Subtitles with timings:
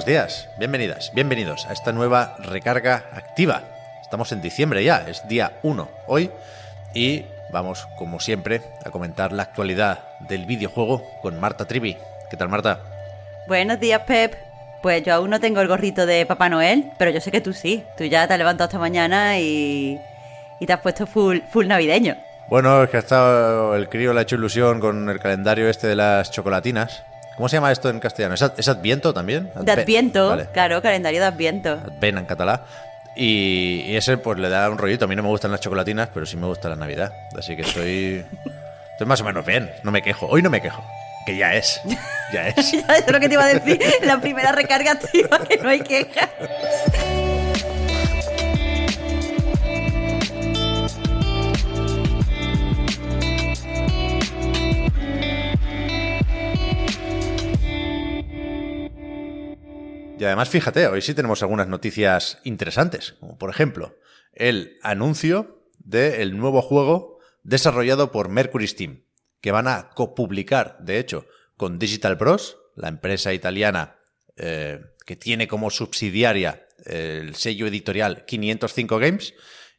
[0.00, 3.64] Buenos días, bienvenidas, bienvenidos a esta nueva recarga activa.
[4.00, 6.30] Estamos en diciembre ya, es día 1 hoy
[6.94, 11.98] y vamos, como siempre, a comentar la actualidad del videojuego con Marta Trivi.
[12.30, 12.80] ¿Qué tal, Marta?
[13.46, 14.36] Buenos días, Pep.
[14.80, 17.52] Pues yo aún no tengo el gorrito de Papá Noel, pero yo sé que tú
[17.52, 17.84] sí.
[17.98, 20.00] Tú ya te has levantado esta mañana y,
[20.60, 22.16] y te has puesto full, full navideño.
[22.48, 25.88] Bueno, es que ha estado el crío le ha hecho ilusión con el calendario este
[25.88, 27.04] de las chocolatinas.
[27.40, 28.34] ¿Cómo se llama esto en castellano?
[28.34, 29.50] ¿Es, es Adviento también?
[29.62, 30.48] De Adviento, Vale.
[30.52, 31.70] claro, calendario de Adviento.
[31.70, 32.60] Advent en catalán.
[33.16, 35.06] Y, y ese pues le da un rollito.
[35.06, 37.10] A mí no me gustan las chocolatinas, pero sí me gusta la Navidad.
[37.38, 38.26] Así que estoy,
[38.92, 39.70] estoy más o menos bien.
[39.84, 40.26] No me quejo.
[40.26, 40.84] Hoy no me quejo.
[41.24, 41.80] Que ya es.
[42.30, 42.72] Ya es.
[42.86, 45.80] Ya es lo que te iba a decir, la primera recarga activa que no hay
[45.80, 46.28] queja.
[60.20, 63.14] Y además, fíjate, hoy sí tenemos algunas noticias interesantes.
[63.20, 63.96] Como por ejemplo,
[64.34, 69.04] el anuncio del nuevo juego desarrollado por Mercury Steam,
[69.40, 71.24] que van a copublicar, de hecho,
[71.56, 73.96] con Digital Bros, la empresa italiana
[74.36, 79.32] eh, que tiene como subsidiaria el sello editorial 505 Games.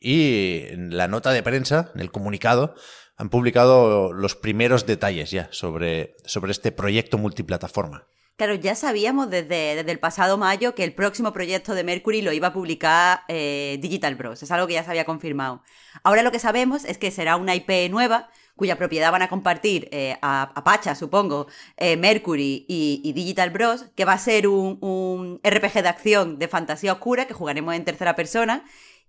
[0.00, 2.74] Y en la nota de prensa, en el comunicado,
[3.16, 8.08] han publicado los primeros detalles ya sobre, sobre este proyecto multiplataforma.
[8.36, 12.32] Claro, ya sabíamos desde, desde el pasado mayo que el próximo proyecto de Mercury lo
[12.32, 14.42] iba a publicar eh, Digital Bros.
[14.42, 15.62] Es algo que ya se había confirmado.
[16.02, 19.88] Ahora lo que sabemos es que será una IP nueva cuya propiedad van a compartir
[19.92, 24.48] eh, a, a Pacha, supongo, eh, Mercury y, y Digital Bros, que va a ser
[24.48, 28.64] un, un RPG de acción de fantasía oscura que jugaremos en tercera persona.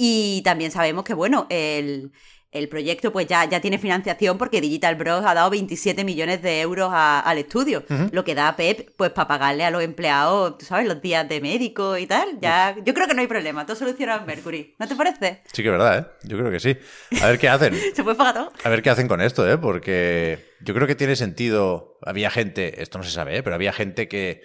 [0.00, 2.12] Y también sabemos que, bueno, el,
[2.52, 6.60] el proyecto pues ya, ya tiene financiación porque Digital Bros ha dado 27 millones de
[6.60, 7.82] euros a- al estudio,
[8.12, 11.28] lo que da a Pep pues para pagarle a los empleados, tú sabes, los días
[11.28, 12.38] de médico y tal.
[12.40, 14.76] Ya, yo creo que no hay problema, todo solucionado en Mercury.
[14.78, 15.42] ¿No te parece?
[15.52, 16.06] Sí que es verdad, ¿eh?
[16.28, 16.76] Yo creo que sí.
[17.20, 17.74] A ver qué hacen.
[17.94, 18.52] Se puede pagar todo.
[18.62, 19.58] A ver qué hacen con esto, ¿eh?
[19.58, 21.98] Porque yo creo que tiene sentido.
[22.02, 23.42] Había gente, esto no se sabe, ¿eh?
[23.42, 24.42] Pero había gente que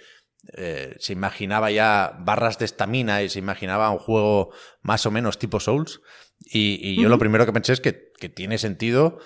[0.52, 4.50] eh, se imaginaba ya barras de estamina y se imaginaba un juego
[4.82, 6.00] más o menos tipo Souls.
[6.44, 9.18] Y, y yo lo primero que pensé es que, que tiene sentido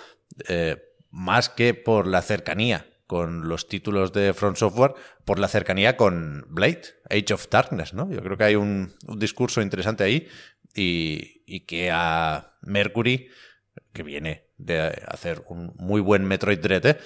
[0.48, 0.76] eh,
[1.10, 6.44] más que por la cercanía con los títulos de Front Software, por la cercanía con
[6.50, 8.10] Blade, Age of Darkness, ¿no?
[8.12, 10.28] Yo creo que hay un, un discurso interesante ahí
[10.74, 13.28] y, y que a Mercury
[13.94, 16.98] que viene de hacer un muy buen Metroid Dread, ¿eh?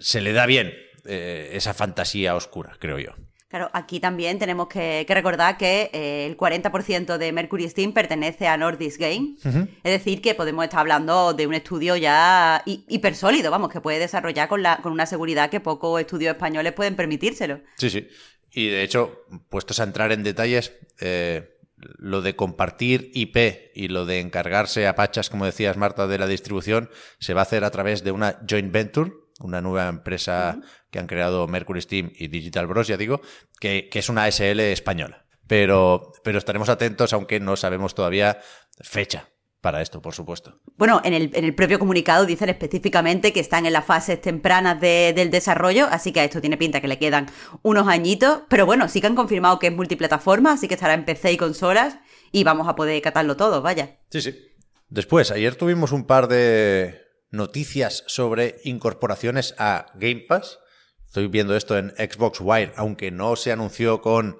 [0.00, 0.72] se le da bien
[1.04, 3.14] esa fantasía oscura, creo yo.
[3.50, 8.46] Claro, aquí también tenemos que, que recordar que eh, el 40% de Mercury Steam pertenece
[8.46, 9.34] a Nordisk Game.
[9.82, 13.80] Es decir, que podemos estar hablando de un estudio ya hi- hiper sólido, vamos, que
[13.80, 17.60] puede desarrollar con, la, con una seguridad que pocos estudios españoles pueden permitírselo.
[17.76, 18.06] Sí, sí.
[18.52, 21.56] Y de hecho, puestos a entrar en detalles, eh,
[21.98, 26.26] lo de compartir IP y lo de encargarse a Pachas, como decías Marta, de la
[26.28, 26.88] distribución,
[27.18, 30.58] se va a hacer a través de una joint venture, una nueva empresa
[30.90, 33.20] que han creado Mercury Steam y Digital Bros, ya digo,
[33.58, 35.26] que, que es una SL española.
[35.46, 38.38] Pero, pero estaremos atentos, aunque no sabemos todavía
[38.80, 39.28] fecha
[39.60, 40.58] para esto, por supuesto.
[40.76, 44.80] Bueno, en el, en el propio comunicado dicen específicamente que están en las fases tempranas
[44.80, 47.26] de- del desarrollo, así que a esto tiene pinta que le quedan
[47.62, 51.04] unos añitos, pero bueno, sí que han confirmado que es multiplataforma, así que estará en
[51.04, 51.98] PC y consolas
[52.32, 53.98] y vamos a poder catarlo todo, vaya.
[54.10, 54.46] Sí, sí.
[54.88, 56.98] Después, ayer tuvimos un par de
[57.30, 60.58] noticias sobre incorporaciones a Game Pass.
[61.06, 64.38] Estoy viendo esto en Xbox Wire, aunque no se anunció con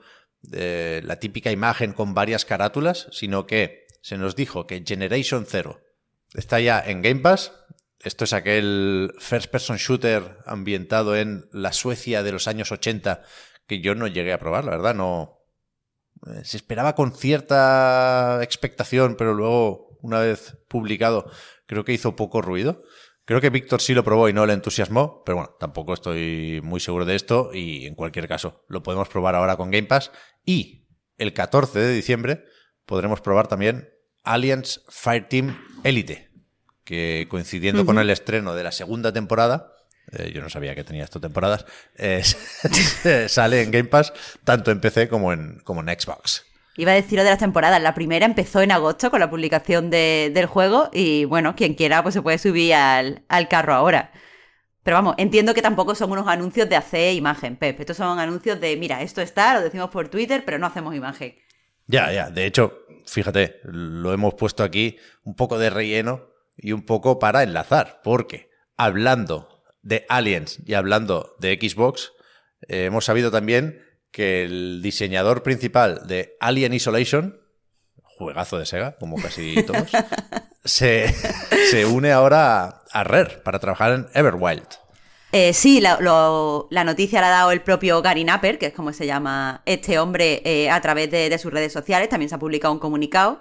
[0.53, 5.81] eh, la típica imagen con varias carátulas, sino que se nos dijo que Generation Zero
[6.35, 7.53] está ya en Game Pass.
[7.99, 13.23] Esto es aquel first person shooter ambientado en la Suecia de los años 80
[13.67, 15.41] que yo no llegué a probar, la verdad, no,
[16.27, 21.31] eh, se esperaba con cierta expectación, pero luego, una vez publicado,
[21.71, 22.83] creo que hizo poco ruido.
[23.25, 26.81] Creo que Víctor sí lo probó y no le entusiasmó, pero bueno, tampoco estoy muy
[26.81, 30.11] seguro de esto y en cualquier caso lo podemos probar ahora con Game Pass
[30.45, 32.45] y el 14 de diciembre
[32.87, 33.89] podremos probar también
[34.25, 36.33] Aliens Fireteam Elite,
[36.83, 39.73] que coincidiendo con el estreno de la segunda temporada
[40.11, 41.67] eh, yo no sabía que tenía esto temporadas,
[41.99, 42.25] eh,
[43.29, 44.13] sale en Game Pass
[44.43, 46.50] tanto en PC como en, como en Xbox.
[46.77, 47.83] Iba a decir lo de las temporadas.
[47.83, 52.03] La primera empezó en agosto con la publicación de- del juego y bueno, quien quiera
[52.03, 54.13] pues se puede subir al, al carro ahora.
[54.83, 57.79] Pero vamos, entiendo que tampoco son unos anuncios de hacer imagen, Pep.
[57.81, 61.35] Estos son anuncios de, mira, esto está, lo decimos por Twitter, pero no hacemos imagen.
[61.87, 62.31] Ya, ya.
[62.31, 67.43] De hecho, fíjate, lo hemos puesto aquí un poco de relleno y un poco para
[67.43, 72.13] enlazar, porque hablando de Aliens y hablando de Xbox,
[72.69, 77.41] eh, hemos sabido también que el diseñador principal de Alien Isolation,
[78.03, 79.91] juegazo de Sega, como casi todos,
[80.65, 81.13] se,
[81.71, 84.67] se une ahora a, a Rare para trabajar en Everwild.
[85.33, 88.73] Eh, sí, la, lo- la noticia la ha dado el propio Gary Napper, que es
[88.75, 92.09] como se llama este hombre, eh, a través de, de sus redes sociales.
[92.09, 93.39] También se ha publicado un comunicado.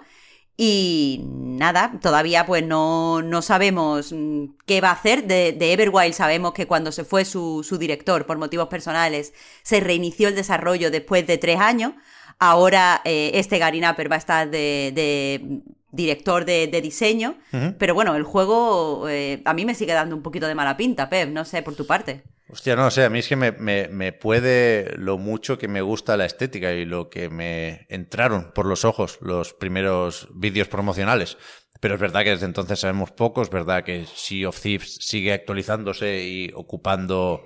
[0.62, 5.26] Y nada, todavía pues no, no sabemos mm, qué va a hacer.
[5.26, 9.80] De, de Everwild sabemos que cuando se fue su, su director por motivos personales, se
[9.80, 11.94] reinició el desarrollo después de tres años.
[12.38, 15.62] Ahora eh, este Gary Napper va a estar de, de
[15.92, 17.38] director de, de diseño.
[17.78, 21.08] Pero bueno, el juego eh, a mí me sigue dando un poquito de mala pinta,
[21.08, 21.30] Pep.
[21.30, 22.22] No sé, por tu parte.
[22.52, 25.82] Hostia, no sé, a mí es que me, me- me puede lo mucho que me
[25.82, 31.38] gusta la estética y lo que me entraron por los ojos los primeros vídeos promocionales.
[31.80, 35.32] Pero es verdad que desde entonces sabemos poco, es verdad que Sea of Thieves sigue
[35.32, 37.42] actualizándose y ocupando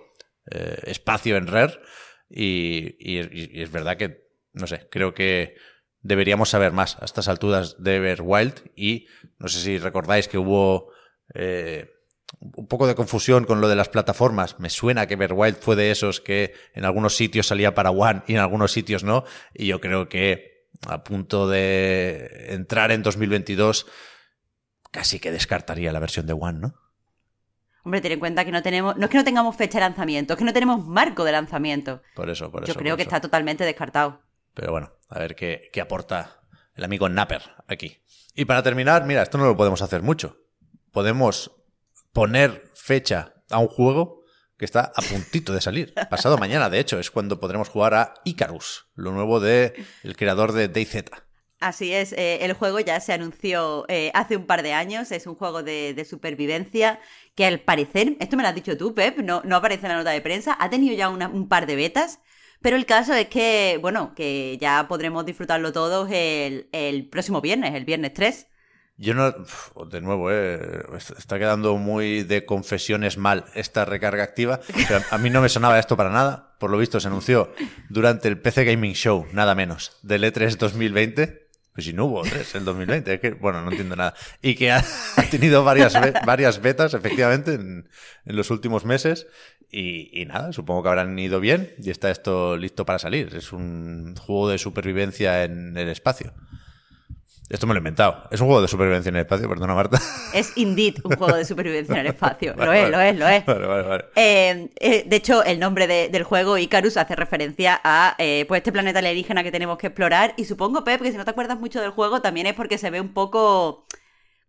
[0.50, 1.78] eh, espacio en Rare.
[2.30, 4.24] Y, y- y es verdad que,
[4.54, 5.54] no sé, creo que
[6.00, 8.54] deberíamos saber más a estas alturas de Everwild.
[8.74, 9.06] Y
[9.38, 10.90] no sé si recordáis que hubo
[11.34, 11.90] eh,
[12.40, 14.58] un poco de confusión con lo de las plataformas.
[14.58, 18.34] Me suena que Everwild fue de esos que en algunos sitios salía para One y
[18.34, 19.24] en algunos sitios no.
[19.52, 23.86] Y yo creo que a punto de entrar en 2022
[24.90, 26.74] casi que descartaría la versión de One, ¿no?
[27.84, 30.34] Hombre, ten en cuenta que no tenemos, no es que no tengamos fecha de lanzamiento,
[30.34, 32.00] es que no tenemos marco de lanzamiento.
[32.14, 32.72] Por eso, por eso.
[32.72, 33.08] Yo creo que eso.
[33.08, 34.22] está totalmente descartado.
[34.54, 36.40] Pero bueno, a ver qué, qué aporta
[36.74, 37.98] el amigo Napper aquí.
[38.34, 40.38] Y para terminar, mira, esto no lo podemos hacer mucho.
[40.92, 41.63] Podemos
[42.14, 44.22] poner fecha a un juego
[44.56, 45.92] que está a puntito de salir.
[46.08, 49.74] Pasado mañana, de hecho, es cuando podremos jugar a Icarus, lo nuevo de
[50.16, 51.10] creador de DayZ.
[51.60, 55.26] Así es, eh, el juego ya se anunció eh, hace un par de años, es
[55.26, 57.00] un juego de, supervivencia
[57.34, 60.10] que al parecer, esto me lo has dicho tú, Pep, no, aparece en la nota
[60.10, 62.20] de prensa, ha tenido ya un par de betas,
[62.60, 67.74] pero el caso es que, bueno, que ya podremos disfrutarlo todos el, el próximo viernes,
[67.74, 68.46] el viernes 3.
[68.96, 69.34] Yo no,
[69.86, 70.84] de nuevo, eh,
[71.18, 74.60] está quedando muy de confesiones mal esta recarga activa.
[74.88, 76.54] Pero a mí no me sonaba esto para nada.
[76.58, 77.52] Por lo visto se anunció
[77.88, 81.44] durante el PC Gaming Show, nada menos, del E3 2020.
[81.72, 84.14] Pues si no hubo 3 el 2020, es que, bueno, no entiendo nada.
[84.40, 84.84] Y que ha,
[85.16, 85.94] ha tenido varias,
[86.24, 87.88] varias betas, efectivamente, en,
[88.24, 89.26] en los últimos meses.
[89.72, 93.34] Y, y nada, supongo que habrán ido bien y está esto listo para salir.
[93.34, 96.32] Es un juego de supervivencia en el espacio.
[97.50, 98.26] Esto me lo he inventado.
[98.30, 100.00] Es un juego de supervivencia en el espacio, perdona Marta.
[100.34, 102.54] Es indeed un juego de supervivencia en el espacio.
[102.56, 103.44] Lo es, lo es, lo es.
[103.44, 104.04] Vale, vale, vale.
[104.16, 108.60] Eh, eh, de hecho, el nombre de- del juego, Icarus, hace referencia a eh, pues
[108.60, 110.32] este planeta alienígena que tenemos que explorar.
[110.38, 112.90] Y supongo, Pep, que si no te acuerdas mucho del juego, también es porque se
[112.90, 113.86] ve un poco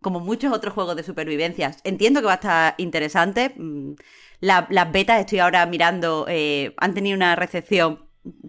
[0.01, 1.75] como muchos otros juegos de supervivencia.
[1.83, 3.53] Entiendo que va a estar interesante.
[3.57, 3.95] Mm,
[4.39, 6.25] la- las betas, estoy ahora mirando,
[6.77, 8.05] han tenido una recepción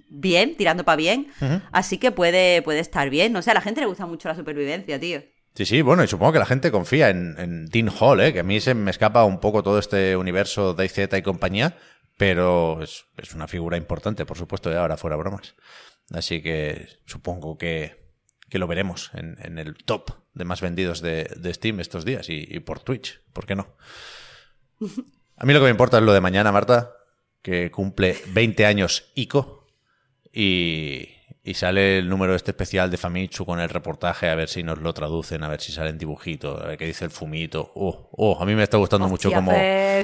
[0.09, 1.28] bien, tirando para bien.
[1.73, 3.37] Así que puede, puede estar bien.
[3.37, 5.23] O sea, a la gente le gusta mucho la supervivencia, tío.
[5.54, 8.35] Sí, sí, bueno, y supongo que la gente confía en, en Dean Hall, ¿eh?
[8.35, 11.78] que a mí se me escapa un poco todo este universo de IZ y compañía,
[12.18, 15.54] pero es, es una figura importante, por supuesto, de ahora fuera bromas.
[16.12, 18.12] Así que supongo que,
[18.50, 22.28] que lo veremos en, en el top de más vendidos de, de Steam estos días
[22.28, 23.76] y, y por Twitch, ¿por qué no?
[25.38, 26.92] A mí lo que me importa es lo de mañana, Marta,
[27.42, 29.55] que cumple 20 años ICO
[30.38, 31.08] y,
[31.42, 34.78] y sale el número este especial de Famitsu con el reportaje, a ver si nos
[34.80, 37.72] lo traducen, a ver si salen dibujitos, a ver qué dice el fumito.
[37.74, 39.52] Oh, oh, a mí me está gustando mucho cómo...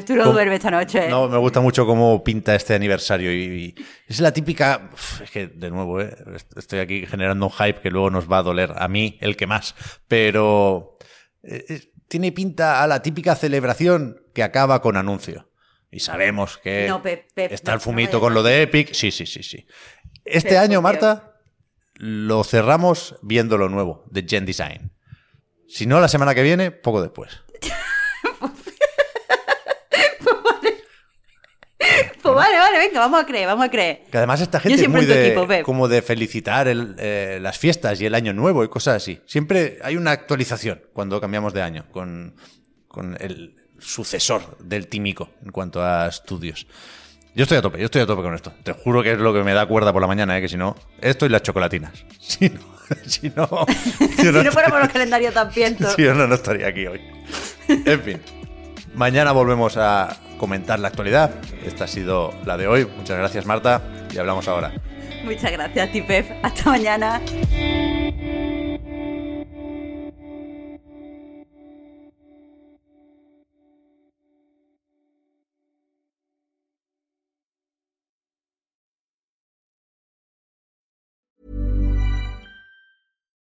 [0.07, 1.09] Tú no cómo- duermes esta noche.
[1.09, 3.75] No, me gusta mucho cómo pinta este aniversario y, y
[4.09, 4.89] es la típica...
[5.23, 6.17] Es que, de nuevo, ¿eh?
[6.57, 9.47] estoy aquí generando un hype que luego nos va a doler a mí, el que
[9.47, 9.75] más,
[10.09, 10.97] pero...
[11.43, 15.49] eh, eh, tiene pinta a la típica celebración que acaba con anuncio.
[15.91, 17.03] Y sabemos que No,
[17.37, 18.93] está el fumito no con lo de Epic.
[18.95, 19.67] Sí, sí, sí, sí.
[20.25, 20.83] Este año.
[20.83, 21.35] Marta,
[21.95, 24.93] lo cerramos viendo lo nuevo de Gen Design.
[25.69, 27.31] Si no, la semana que viene, poco después.
[32.23, 34.05] Pues vale, vale, venga, vamos a creer, vamos a creer.
[34.11, 38.01] Que además esta gente es muy de, equipo, como de felicitar el, eh, las fiestas
[38.01, 39.21] y el año nuevo y cosas así.
[39.27, 42.37] Siempre hay una actualización cuando cambiamos de año con,
[42.87, 46.69] con el sucesor del Tímico en cuanto a estudios.
[47.35, 48.53] Yo estoy a tope, yo estoy a tope con esto.
[48.63, 50.43] Te juro que es lo que me da cuerda por la mañana, ¿eh?
[50.43, 51.93] que si no, esto y las chocolatinas.
[52.19, 52.61] Si no,
[53.07, 53.49] si no,
[54.17, 55.95] si no fuera por los calendarios tan pientos.
[55.97, 57.01] Si no, no estaría aquí hoy.
[57.69, 58.21] En fin,
[58.95, 61.31] mañana volvemos a comentar la actualidad.
[61.65, 62.87] Esta ha sido la de hoy.
[62.97, 63.81] Muchas gracias, Marta,
[64.13, 64.73] y hablamos ahora.
[65.25, 66.27] Muchas gracias, Tipef.
[66.43, 67.21] Hasta mañana.